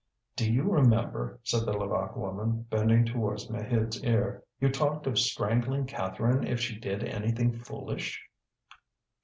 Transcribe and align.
"Do 0.35 0.51
you 0.51 0.63
remember?" 0.63 1.39
said 1.43 1.67
the 1.67 1.73
Levaque 1.73 2.15
woman, 2.15 2.63
bending 2.71 3.05
towards 3.05 3.51
Maheude's 3.51 4.03
ear; 4.03 4.43
"you 4.59 4.69
talked 4.71 5.05
of 5.05 5.19
strangling 5.19 5.85
Catherine 5.85 6.43
if 6.47 6.59
she 6.59 6.75
did 6.79 7.03
anything 7.03 7.53
foolish!" 7.59 8.19